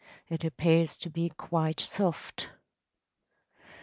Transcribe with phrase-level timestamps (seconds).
[0.29, 2.49] It appears to be quite soft.